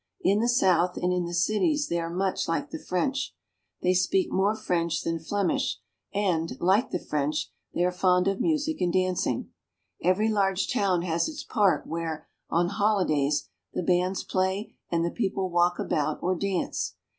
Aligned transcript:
In 0.21 0.39
the 0.39 0.49
south 0.49 0.97
and 0.97 1.13
in 1.13 1.25
the 1.25 1.33
cities 1.35 1.87
they 1.87 1.99
are 1.99 2.09
much 2.09 2.47
like 2.47 2.71
the 2.71 2.79
French. 2.79 3.35
They 3.83 3.93
speak 3.93 4.31
more 4.31 4.55
French 4.55 5.03
than 5.03 5.19
Flemish, 5.19 5.77
and, 6.11 6.59
like 6.59 6.89
the 6.89 6.97
French, 6.97 7.51
they 7.75 7.83
are 7.85 7.91
fond 7.91 8.27
of 8.27 8.41
music 8.41 8.81
and 8.81 8.91
dancing. 8.91 9.51
Every 10.01 10.29
large 10.29 10.73
town 10.73 11.03
has 11.03 11.29
its 11.29 11.43
park 11.43 11.83
where, 11.85 12.27
on 12.49 12.69
holidays, 12.69 13.47
the 13.73 13.83
bands 13.83 14.23
play, 14.23 14.73
and 14.89 15.05
the 15.05 15.11
people 15.11 15.51
walk 15.51 15.77
about 15.77 16.17
or 16.23 16.35
dance. 16.35 16.95